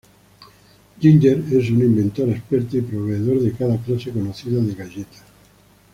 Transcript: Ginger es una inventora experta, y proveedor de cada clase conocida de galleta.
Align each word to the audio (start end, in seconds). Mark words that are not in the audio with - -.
Ginger 0.99 1.43
es 1.51 1.69
una 1.69 1.85
inventora 1.85 2.31
experta, 2.31 2.75
y 2.75 2.81
proveedor 2.81 3.39
de 3.39 3.51
cada 3.51 3.77
clase 3.77 4.09
conocida 4.11 4.59
de 4.59 4.73
galleta. 4.73 5.19